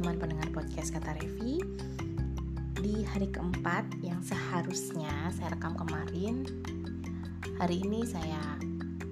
teman-teman 0.00 0.32
pendengar 0.32 0.64
podcast 0.64 0.96
Kata 0.96 1.12
Revi. 1.12 1.60
Di 2.72 3.04
hari 3.04 3.28
keempat 3.28 4.00
yang 4.00 4.24
seharusnya 4.24 5.12
saya 5.28 5.52
rekam 5.52 5.76
kemarin 5.76 6.48
Hari 7.60 7.84
ini 7.84 8.08
saya 8.08 8.40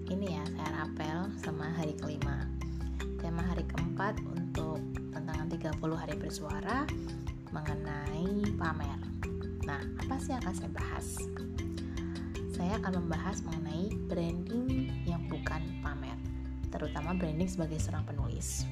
ini 0.09 0.33
ya 0.33 0.41
saya 0.49 0.69
rapel 0.81 1.29
sama 1.45 1.69
hari 1.77 1.93
kelima. 1.93 2.49
Tema 3.21 3.45
hari 3.45 3.69
keempat 3.69 4.17
untuk 4.33 4.81
tantangan 5.13 5.77
30 5.77 5.77
hari 5.93 6.17
bersuara 6.17 6.89
mengenai 7.53 8.49
pamer. 8.57 9.01
Nah 9.69 9.85
apa 10.01 10.17
sih 10.17 10.33
yang 10.33 10.41
akan 10.41 10.57
saya 10.57 10.73
bahas? 10.73 11.07
Saya 12.57 12.81
akan 12.81 13.05
membahas 13.05 13.45
mengenai 13.45 13.93
branding 14.09 14.89
yang 15.05 15.21
bukan 15.29 15.61
pamer 15.85 16.17
Terutama 16.73 17.13
branding 17.13 17.45
sebagai 17.53 17.77
seorang 17.77 18.09
penulis 18.09 18.65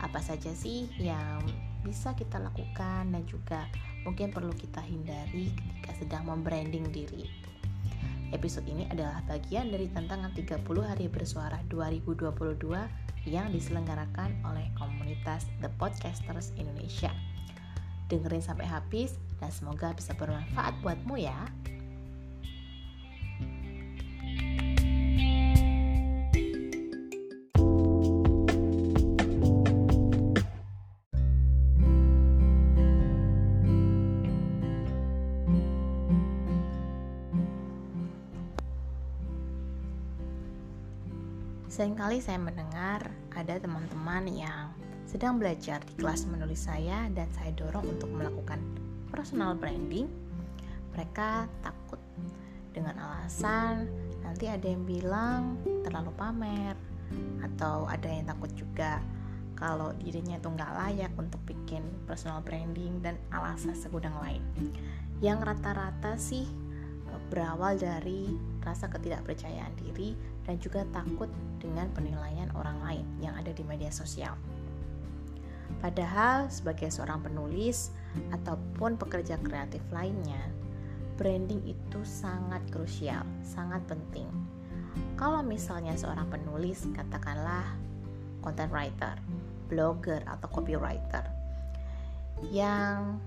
apa 0.00 0.20
saja 0.20 0.52
sih 0.52 0.90
yang 1.00 1.40
bisa 1.86 2.12
kita 2.18 2.42
lakukan 2.42 3.14
dan 3.14 3.22
juga 3.30 3.70
mungkin 4.02 4.34
perlu 4.34 4.50
kita 4.52 4.82
hindari 4.82 5.54
ketika 5.54 5.92
sedang 6.02 6.26
membranding 6.26 6.86
diri. 6.90 7.30
Episode 8.34 8.66
ini 8.66 8.90
adalah 8.90 9.22
bagian 9.30 9.70
dari 9.70 9.86
tantangan 9.86 10.34
30 10.34 10.66
hari 10.82 11.06
bersuara 11.06 11.62
2022 11.70 12.26
yang 13.30 13.46
diselenggarakan 13.54 14.34
oleh 14.42 14.66
komunitas 14.74 15.46
The 15.62 15.70
Podcasters 15.78 16.50
Indonesia. 16.58 17.14
Dengerin 18.10 18.42
sampai 18.42 18.66
habis 18.66 19.14
dan 19.38 19.54
semoga 19.54 19.94
bisa 19.94 20.14
bermanfaat 20.18 20.74
buatmu 20.82 21.22
ya. 21.22 21.38
Seringkali 41.76 42.24
saya 42.24 42.40
mendengar 42.40 43.04
ada 43.36 43.60
teman-teman 43.60 44.24
yang 44.32 44.72
sedang 45.04 45.36
belajar 45.36 45.76
di 45.84 45.92
kelas 46.00 46.24
menulis 46.24 46.64
saya 46.64 47.04
dan 47.12 47.28
saya 47.36 47.52
dorong 47.52 47.84
untuk 47.84 48.08
melakukan 48.16 48.56
personal 49.12 49.52
branding. 49.52 50.08
Mereka 50.96 51.44
takut 51.60 52.00
dengan 52.72 52.96
alasan 52.96 53.92
nanti 54.24 54.48
ada 54.48 54.64
yang 54.64 54.88
bilang 54.88 55.60
terlalu 55.84 56.16
pamer 56.16 56.80
atau 57.44 57.84
ada 57.92 58.08
yang 58.08 58.24
takut 58.24 58.48
juga 58.56 59.04
kalau 59.52 59.92
dirinya 60.00 60.40
itu 60.40 60.48
nggak 60.48 60.72
layak 60.80 61.12
untuk 61.20 61.44
bikin 61.44 61.84
personal 62.08 62.40
branding 62.40 63.04
dan 63.04 63.20
alasan 63.28 63.76
segudang 63.76 64.16
lain. 64.24 64.40
Yang 65.20 65.52
rata-rata 65.52 66.16
sih 66.16 66.48
berawal 67.28 67.76
dari 67.76 68.32
rasa 68.64 68.88
ketidakpercayaan 68.88 69.76
diri 69.76 70.16
dan 70.46 70.56
juga 70.62 70.86
takut 70.94 71.28
dengan 71.58 71.90
penilaian 71.92 72.48
orang 72.54 72.78
lain 72.86 73.06
yang 73.18 73.34
ada 73.34 73.50
di 73.50 73.66
media 73.66 73.90
sosial. 73.90 74.38
Padahal 75.82 76.48
sebagai 76.48 76.88
seorang 76.88 77.20
penulis 77.20 77.92
ataupun 78.32 78.96
pekerja 78.96 79.36
kreatif 79.42 79.82
lainnya, 79.92 80.40
branding 81.18 81.60
itu 81.66 82.00
sangat 82.06 82.62
krusial, 82.70 83.26
sangat 83.42 83.82
penting. 83.90 84.30
Kalau 85.18 85.44
misalnya 85.44 85.92
seorang 85.98 86.30
penulis, 86.32 86.88
katakanlah 86.96 87.76
content 88.40 88.72
writer, 88.72 89.18
blogger 89.68 90.22
atau 90.24 90.48
copywriter 90.48 91.26
yang 92.52 93.20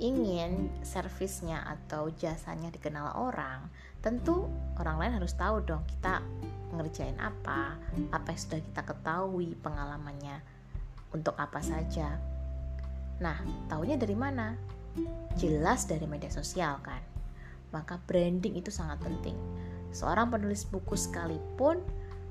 ingin 0.00 0.72
servisnya 0.80 1.60
atau 1.64 2.08
jasanya 2.16 2.72
dikenal 2.72 3.20
orang, 3.20 3.68
tentu 4.00 4.48
orang 4.80 4.96
lain 4.96 5.12
harus 5.20 5.36
tahu 5.36 5.60
dong 5.64 5.84
kita 5.84 6.24
ngerjain 6.72 7.16
apa, 7.20 7.76
apa 8.14 8.26
yang 8.32 8.40
sudah 8.40 8.60
kita 8.64 8.82
ketahui 8.86 9.58
pengalamannya 9.60 10.40
untuk 11.12 11.36
apa 11.36 11.60
saja. 11.60 12.16
Nah, 13.20 13.36
taunya 13.68 14.00
dari 14.00 14.16
mana? 14.16 14.56
Jelas 15.36 15.84
dari 15.84 16.08
media 16.08 16.32
sosial 16.32 16.80
kan. 16.80 17.02
Maka 17.74 18.00
branding 18.08 18.56
itu 18.56 18.72
sangat 18.72 19.02
penting. 19.02 19.36
Seorang 19.90 20.30
penulis 20.30 20.64
buku 20.64 20.94
sekalipun 20.94 21.82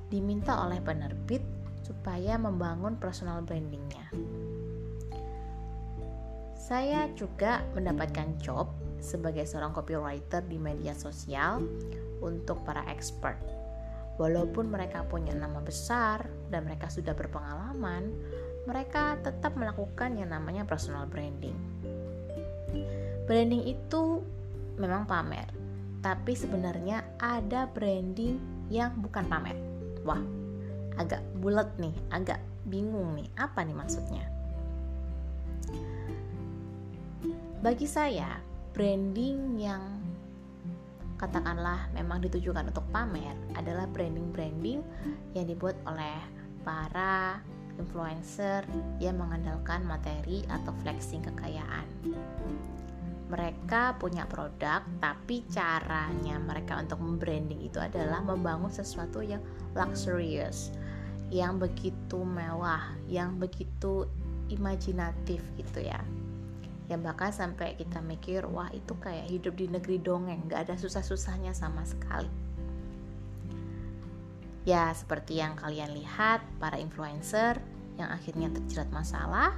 diminta 0.09 0.57
oleh 0.65 0.81
penerbit 0.81 1.43
supaya 1.83 2.39
membangun 2.39 2.97
personal 2.97 3.43
brandingnya 3.43 4.09
saya 6.69 7.09
juga 7.17 7.65
mendapatkan 7.73 8.37
job 8.37 8.69
sebagai 8.99 9.47
seorang 9.47 9.71
copywriter 9.71 10.43
di 10.45 10.59
media 10.59 10.95
sosial 10.95 11.63
untuk 12.19 12.63
para 12.67 12.83
expert. 12.91 13.39
Walaupun 14.19 14.67
mereka 14.67 15.07
punya 15.07 15.31
nama 15.31 15.63
besar 15.63 16.27
dan 16.51 16.67
mereka 16.67 16.91
sudah 16.91 17.15
berpengalaman, 17.15 18.11
mereka 18.67 19.15
tetap 19.23 19.55
melakukan 19.55 20.19
yang 20.19 20.35
namanya 20.35 20.67
personal 20.67 21.07
branding. 21.07 21.55
Branding 23.23 23.63
itu 23.63 24.19
memang 24.75 25.07
pamer, 25.07 25.47
tapi 26.03 26.35
sebenarnya 26.35 27.03
ada 27.15 27.65
branding 27.71 28.39
yang 28.67 28.91
bukan 28.99 29.23
pamer. 29.31 29.55
Wah, 30.03 30.19
agak 30.99 31.23
bulat 31.39 31.71
nih, 31.79 31.95
agak 32.11 32.43
bingung 32.67 33.15
nih, 33.15 33.31
apa 33.39 33.63
nih 33.63 33.75
maksudnya? 33.75 34.25
Bagi 37.59 37.87
saya, 37.87 38.39
branding 38.73 39.59
yang 39.59 39.81
katakanlah 41.19 41.91
memang 41.91 42.23
ditujukan 42.23 42.71
untuk 42.71 42.87
pamer 42.95 43.35
adalah 43.59 43.83
branding-branding 43.91 44.79
yang 45.35 45.45
dibuat 45.45 45.75
oleh 45.83 46.15
para 46.63 47.43
influencer 47.75 48.63
yang 49.03 49.19
mengandalkan 49.19 49.83
materi 49.83 50.47
atau 50.47 50.71
flexing 50.79 51.23
kekayaan. 51.27 51.87
Mereka 53.29 54.01
punya 54.01 54.25
produk, 54.25 54.81
tapi 54.97 55.45
caranya 55.53 56.41
mereka 56.41 56.81
untuk 56.81 56.97
membranding 56.97 57.61
itu 57.61 57.77
adalah 57.77 58.25
membangun 58.25 58.73
sesuatu 58.73 59.21
yang 59.21 59.43
luxurious, 59.77 60.73
yang 61.29 61.61
begitu 61.61 62.25
mewah, 62.25 62.89
yang 63.05 63.37
begitu 63.37 64.09
imajinatif 64.49 65.45
gitu 65.61 65.85
ya 65.85 66.01
yang 66.89 67.05
bahkan 67.05 67.29
sampai 67.29 67.77
kita 67.77 68.01
mikir 68.01 68.49
wah 68.49 68.67
itu 68.73 68.97
kayak 68.97 69.29
hidup 69.29 69.53
di 69.53 69.69
negeri 69.69 70.01
dongeng 70.01 70.49
gak 70.49 70.67
ada 70.67 70.75
susah-susahnya 70.75 71.53
sama 71.53 71.85
sekali. 71.85 72.27
Ya 74.65 74.89
seperti 74.97 75.37
yang 75.37 75.53
kalian 75.53 75.93
lihat 75.93 76.41
para 76.57 76.81
influencer 76.81 77.61
yang 78.01 78.09
akhirnya 78.09 78.49
terjerat 78.49 78.89
masalah 78.89 79.53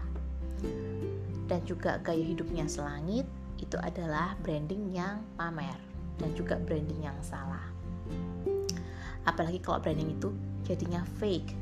dan 1.47 1.63
juga 1.63 2.03
gaya 2.03 2.21
hidupnya 2.21 2.67
selangit 2.67 3.25
itu 3.59 3.79
adalah 3.79 4.35
branding 4.43 4.91
yang 4.91 5.23
pamer 5.39 5.79
dan 6.19 6.35
juga 6.35 6.59
branding 6.59 6.99
yang 6.99 7.17
salah. 7.23 7.63
Apalagi 9.23 9.63
kalau 9.63 9.79
branding 9.79 10.19
itu 10.19 10.35
jadinya 10.67 11.07
fake 11.19 11.55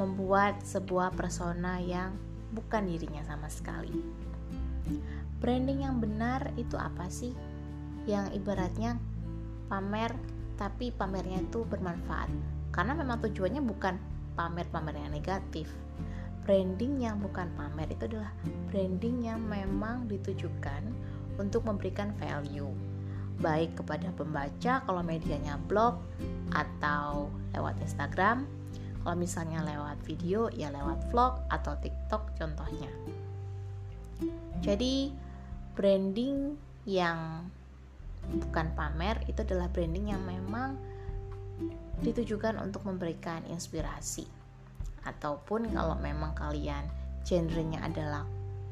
membuat 0.00 0.64
sebuah 0.64 1.12
persona 1.12 1.76
yang 1.84 2.16
bukan 2.56 2.88
dirinya 2.88 3.20
sama 3.28 3.46
sekali 3.52 4.19
Branding 5.40 5.84
yang 5.84 6.00
benar 6.00 6.54
itu 6.56 6.74
apa 6.76 7.06
sih? 7.12 7.32
Yang 8.08 8.40
ibaratnya 8.40 8.96
pamer 9.68 10.14
tapi 10.56 10.92
pamernya 10.92 11.44
itu 11.44 11.64
bermanfaat. 11.64 12.28
Karena 12.70 12.92
memang 12.94 13.20
tujuannya 13.24 13.62
bukan 13.64 13.94
pamer-pamer 14.36 14.96
yang 14.96 15.12
negatif. 15.12 15.68
Branding 16.44 17.04
yang 17.04 17.20
bukan 17.20 17.52
pamer 17.54 17.92
itu 17.92 18.08
adalah 18.08 18.32
branding 18.72 19.26
yang 19.26 19.40
memang 19.44 20.08
ditujukan 20.08 20.82
untuk 21.36 21.64
memberikan 21.64 22.12
value 22.16 22.72
baik 23.40 23.72
kepada 23.80 24.12
pembaca 24.12 24.84
kalau 24.84 25.00
medianya 25.00 25.56
blog 25.64 25.96
atau 26.52 27.32
lewat 27.56 27.80
Instagram 27.80 28.44
kalau 29.00 29.16
misalnya 29.16 29.64
lewat 29.64 29.96
video 30.04 30.52
ya 30.52 30.68
lewat 30.68 31.08
vlog 31.08 31.40
atau 31.48 31.72
TikTok 31.80 32.36
contohnya 32.36 32.92
jadi 34.60 35.08
branding 35.72 36.56
yang 36.84 37.48
bukan 38.28 38.72
pamer 38.76 39.24
itu 39.24 39.40
adalah 39.40 39.72
branding 39.72 40.12
yang 40.12 40.22
memang 40.28 40.76
ditujukan 42.04 42.60
untuk 42.60 42.84
memberikan 42.84 43.44
inspirasi. 43.48 44.28
Ataupun 45.04 45.72
kalau 45.72 45.96
memang 45.96 46.36
kalian 46.36 46.84
genrenya 47.24 47.80
adalah 47.84 48.24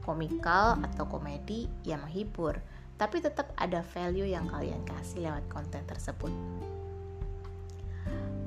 komikal 0.04 0.76
atau 0.80 1.04
komedi 1.08 1.68
ya 1.84 1.96
menghibur. 2.00 2.60
Tapi 2.98 3.22
tetap 3.22 3.54
ada 3.54 3.80
value 3.80 4.26
yang 4.26 4.50
kalian 4.50 4.82
kasih 4.84 5.28
lewat 5.28 5.44
konten 5.48 5.84
tersebut. 5.88 6.32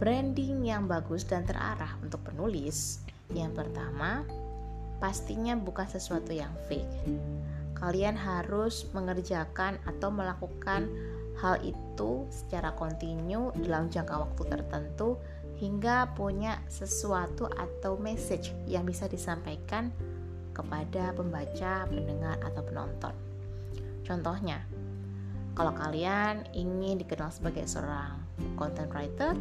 Branding 0.02 0.66
yang 0.66 0.90
bagus 0.90 1.24
dan 1.26 1.46
terarah 1.46 1.94
untuk 2.02 2.26
penulis 2.26 3.06
yang 3.32 3.54
pertama 3.54 4.26
pastinya 5.02 5.58
bukan 5.58 5.90
sesuatu 5.90 6.30
yang 6.30 6.54
fake. 6.70 6.88
Kalian 7.74 8.14
harus 8.14 8.86
mengerjakan 8.94 9.82
atau 9.90 10.14
melakukan 10.14 10.86
hal 11.42 11.58
itu 11.66 12.30
secara 12.30 12.70
kontinu 12.78 13.50
dalam 13.66 13.90
jangka 13.90 14.22
waktu 14.22 14.44
tertentu 14.46 15.18
hingga 15.58 16.14
punya 16.14 16.62
sesuatu 16.70 17.50
atau 17.50 17.98
message 17.98 18.54
yang 18.70 18.86
bisa 18.86 19.10
disampaikan 19.10 19.90
kepada 20.54 21.10
pembaca, 21.18 21.90
pendengar, 21.90 22.38
atau 22.46 22.62
penonton. 22.62 23.14
Contohnya, 24.06 24.62
kalau 25.58 25.74
kalian 25.74 26.46
ingin 26.54 27.02
dikenal 27.02 27.34
sebagai 27.34 27.66
seorang 27.66 28.22
content 28.58 28.90
writer, 28.94 29.34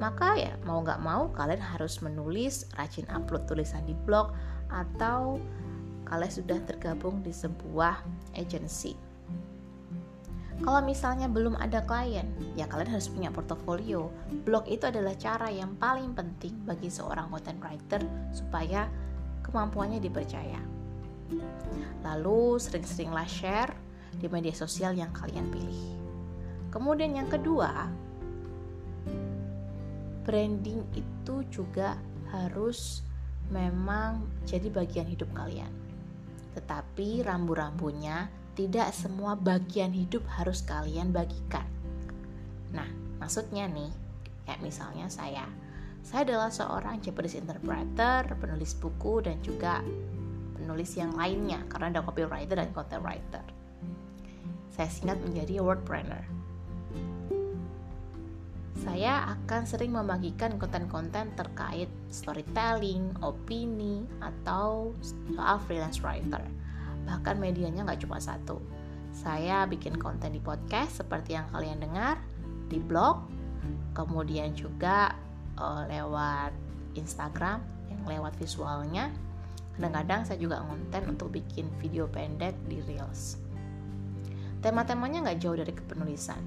maka 0.00 0.32
ya 0.38 0.56
mau 0.64 0.80
nggak 0.80 1.00
mau 1.04 1.28
kalian 1.34 1.60
harus 1.60 2.00
menulis, 2.00 2.64
rajin 2.74 3.06
upload 3.12 3.44
tulisan 3.44 3.84
di 3.84 3.92
blog, 4.06 4.32
atau 4.70 5.42
kalian 6.06 6.32
sudah 6.32 6.58
tergabung 6.66 7.22
di 7.22 7.30
sebuah 7.30 8.02
agency 8.34 8.98
kalau 10.60 10.84
misalnya 10.84 11.24
belum 11.24 11.56
ada 11.56 11.80
klien, 11.88 12.28
ya 12.52 12.68
kalian 12.68 12.92
harus 12.92 13.08
punya 13.08 13.32
portofolio. 13.32 14.12
Blog 14.44 14.68
itu 14.68 14.92
adalah 14.92 15.16
cara 15.16 15.48
yang 15.48 15.72
paling 15.80 16.12
penting 16.12 16.52
bagi 16.68 16.92
seorang 16.92 17.32
content 17.32 17.56
writer 17.64 18.04
supaya 18.28 18.84
kemampuannya 19.40 20.04
dipercaya. 20.04 20.60
Lalu 22.04 22.60
sering-seringlah 22.60 23.24
share 23.24 23.72
di 24.20 24.28
media 24.28 24.52
sosial 24.52 24.92
yang 24.92 25.08
kalian 25.16 25.48
pilih. 25.48 25.96
Kemudian 26.68 27.16
yang 27.16 27.32
kedua, 27.32 27.88
branding 30.28 30.84
itu 30.92 31.34
juga 31.48 31.96
harus 32.36 33.00
memang 33.50 34.24
jadi 34.46 34.70
bagian 34.70 35.06
hidup 35.06 35.30
kalian. 35.34 35.70
Tetapi 36.54 37.22
rambu-rambunya 37.26 38.30
tidak 38.58 38.90
semua 38.94 39.38
bagian 39.38 39.94
hidup 39.94 40.26
harus 40.26 40.62
kalian 40.66 41.14
bagikan. 41.14 41.66
Nah, 42.74 42.86
maksudnya 43.22 43.66
nih, 43.70 43.90
kayak 44.46 44.62
misalnya 44.62 45.06
saya. 45.06 45.46
Saya 46.00 46.26
adalah 46.26 46.50
seorang 46.50 46.98
Japanese 47.04 47.38
interpreter, 47.38 48.24
penulis 48.40 48.72
buku 48.74 49.20
dan 49.20 49.36
juga 49.44 49.84
penulis 50.56 50.96
yang 50.96 51.12
lainnya 51.14 51.60
karena 51.68 51.98
ada 51.98 52.00
copywriter 52.02 52.56
dan 52.56 52.70
content 52.72 53.02
writer. 53.04 53.44
Saya 54.72 54.88
singkat 54.88 55.18
menjadi 55.20 55.60
wordpreneur. 55.60 56.39
Akan 59.20 59.68
sering 59.68 59.92
membagikan 59.92 60.56
konten-konten 60.56 61.34
terkait 61.36 61.90
storytelling, 62.08 63.12
opini, 63.20 64.08
atau 64.24 64.96
soal 65.04 65.60
freelance 65.66 66.00
writer. 66.00 66.40
Bahkan 67.04 67.36
medianya 67.36 67.84
nggak 67.84 68.06
cuma 68.06 68.16
satu. 68.16 68.62
Saya 69.10 69.66
bikin 69.66 69.98
konten 69.98 70.32
di 70.32 70.40
podcast 70.40 71.02
seperti 71.02 71.34
yang 71.34 71.50
kalian 71.50 71.82
dengar 71.82 72.16
di 72.70 72.78
blog 72.78 73.40
kemudian 73.92 74.54
juga 74.54 75.12
uh, 75.58 75.84
lewat 75.90 76.54
Instagram 76.96 77.60
yang 77.90 78.02
lewat 78.06 78.32
visualnya. 78.38 79.10
Kadang-kadang 79.76 80.28
saya 80.28 80.38
juga 80.38 80.60
konten 80.62 81.02
untuk 81.08 81.32
bikin 81.32 81.68
video 81.80 82.04
pendek 82.10 82.52
di 82.68 82.84
Reels. 82.84 83.40
Tema-temanya 84.60 85.24
nggak 85.24 85.40
jauh 85.40 85.56
dari 85.56 85.72
kepenulisan 85.72 86.40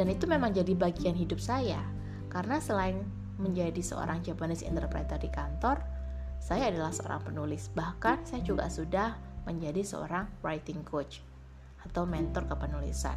dan 0.00 0.08
itu 0.08 0.24
memang 0.24 0.56
jadi 0.56 0.72
bagian 0.72 1.12
hidup 1.12 1.36
saya 1.44 1.84
karena 2.32 2.56
selain 2.56 3.04
menjadi 3.36 3.84
seorang 3.84 4.24
Japanese 4.24 4.64
interpreter 4.64 5.20
di 5.20 5.28
kantor 5.28 5.84
saya 6.40 6.72
adalah 6.72 6.88
seorang 6.88 7.20
penulis 7.20 7.68
bahkan 7.76 8.24
saya 8.24 8.40
juga 8.40 8.72
sudah 8.72 9.20
menjadi 9.44 9.84
seorang 9.84 10.24
writing 10.40 10.80
coach 10.88 11.20
atau 11.84 12.08
mentor 12.08 12.48
kepenulisan. 12.48 13.16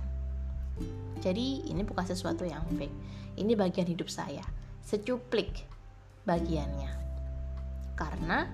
Jadi 1.24 1.68
ini 1.72 1.84
bukan 1.88 2.04
sesuatu 2.04 2.44
yang 2.44 2.64
fake. 2.76 2.96
Ini 3.40 3.54
bagian 3.56 3.88
hidup 3.88 4.12
saya, 4.12 4.44
secuplik 4.84 5.64
bagiannya. 6.28 6.92
Karena 7.96 8.50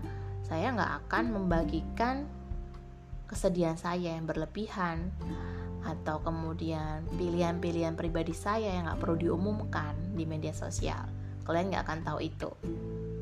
saya 0.46 0.74
nggak 0.74 0.92
akan 1.06 1.26
membagikan 1.34 2.26
kesedihan 3.30 3.78
saya 3.78 4.18
yang 4.18 4.26
berlebihan 4.26 5.14
atau 5.86 6.20
kemudian 6.20 7.08
pilihan-pilihan 7.16 7.96
pribadi 7.96 8.36
saya 8.36 8.76
yang 8.76 8.90
nggak 8.90 9.00
perlu 9.00 9.16
diumumkan 9.16 9.96
di 10.16 10.28
media 10.28 10.52
sosial. 10.52 11.08
Kalian 11.48 11.74
nggak 11.74 11.84
akan 11.88 12.00
tahu 12.06 12.20
itu. 12.22 12.52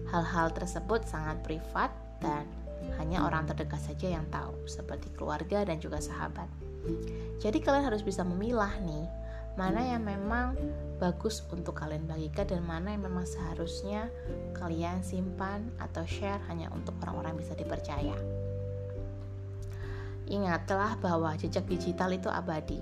Hal-hal 0.08 0.52
tersebut 0.56 1.04
sangat 1.06 1.44
privat 1.44 1.92
dan 2.24 2.48
hanya 2.98 3.28
orang 3.28 3.46
terdekat 3.46 3.84
saja 3.84 4.18
yang 4.18 4.26
tahu, 4.32 4.56
seperti 4.66 5.12
keluarga 5.14 5.68
dan 5.68 5.78
juga 5.78 6.00
sahabat. 6.00 6.48
Jadi 7.44 7.60
kalian 7.60 7.86
harus 7.92 8.02
bisa 8.02 8.24
memilah 8.24 8.72
nih, 8.82 9.06
mana 9.60 9.82
yang 9.84 10.06
memang 10.06 10.54
bagus 11.02 11.42
untuk 11.50 11.78
kalian 11.78 12.06
bagikan 12.06 12.46
dan 12.46 12.62
mana 12.64 12.94
yang 12.94 13.06
memang 13.06 13.26
seharusnya 13.26 14.10
kalian 14.54 15.02
simpan 15.02 15.68
atau 15.82 16.06
share 16.06 16.42
hanya 16.48 16.70
untuk 16.72 16.94
orang-orang 17.04 17.38
bisa 17.38 17.58
dipercaya. 17.58 18.16
Ingatlah 20.28 21.00
bahwa 21.00 21.32
jejak 21.40 21.64
digital 21.68 22.12
itu 22.12 22.28
abadi. 22.28 22.80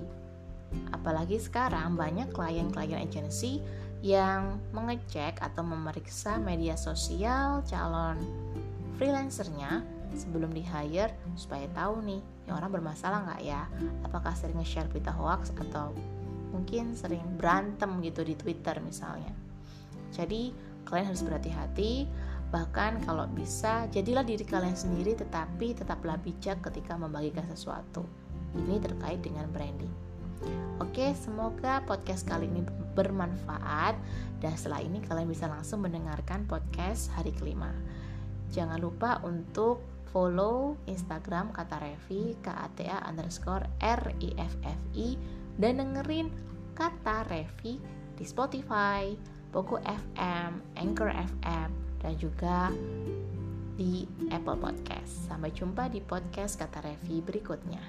Apalagi 0.92 1.38
sekarang 1.38 1.94
banyak 1.94 2.34
klien-klien 2.34 3.06
agensi 3.06 3.62
yang 4.06 4.62
mengecek 4.70 5.42
atau 5.42 5.66
memeriksa 5.66 6.38
media 6.38 6.78
sosial 6.78 7.66
calon 7.66 8.22
freelancernya 9.02 9.82
sebelum 10.14 10.54
di 10.54 10.62
hire 10.62 11.12
supaya 11.36 11.66
tahu 11.74 12.06
nih 12.06 12.22
ya 12.46 12.54
orang 12.54 12.72
bermasalah 12.72 13.26
nggak 13.26 13.42
ya 13.42 13.66
apakah 14.06 14.32
sering 14.38 14.62
nge-share 14.62 14.88
berita 14.88 15.10
hoax 15.10 15.52
atau 15.58 15.92
mungkin 16.54 16.94
sering 16.94 17.24
berantem 17.36 18.00
gitu 18.06 18.22
di 18.22 18.38
Twitter 18.38 18.78
misalnya 18.80 19.34
jadi 20.14 20.54
kalian 20.86 21.10
harus 21.10 21.26
berhati-hati 21.26 22.06
bahkan 22.54 23.02
kalau 23.04 23.26
bisa 23.32 23.90
jadilah 23.90 24.22
diri 24.22 24.46
kalian 24.46 24.78
sendiri 24.78 25.18
tetapi 25.18 25.76
tetaplah 25.76 26.16
bijak 26.22 26.62
ketika 26.62 26.96
membagikan 26.96 27.46
sesuatu. 27.50 28.06
Ini 28.56 28.80
terkait 28.80 29.20
dengan 29.20 29.50
branding. 29.52 29.92
Oke, 30.80 31.16
semoga 31.16 31.82
podcast 31.88 32.28
kali 32.28 32.48
ini 32.48 32.62
bermanfaat. 32.96 33.96
Dan 34.40 34.54
setelah 34.56 34.84
ini 34.84 35.02
kalian 35.02 35.28
bisa 35.32 35.50
langsung 35.50 35.84
mendengarkan 35.84 36.46
podcast 36.46 37.10
hari 37.16 37.32
kelima. 37.36 37.72
Jangan 38.52 38.80
lupa 38.80 39.20
untuk 39.26 39.84
follow 40.12 40.80
Instagram 40.88 41.52
kata 41.52 41.82
Revi 41.82 42.40
KATA 42.40 43.04
underscore 43.04 43.68
R 43.84 44.16
I 44.24 44.30
F 44.40 44.56
F 44.64 44.82
I 44.96 45.20
dan 45.60 45.84
dengerin 45.84 46.32
kata 46.72 47.28
Revi 47.28 47.80
di 48.16 48.24
Spotify, 48.24 49.12
Pogo 49.52 49.80
FM, 49.84 50.80
Anchor 50.80 51.12
FM 51.12 51.85
dan 52.06 52.14
juga 52.22 52.70
di 53.74 54.06
Apple 54.30 54.62
Podcast. 54.62 55.26
Sampai 55.26 55.50
jumpa 55.50 55.90
di 55.90 56.06
podcast 56.06 56.62
kata 56.62 56.86
Revi 56.86 57.26
berikutnya. 57.26 57.82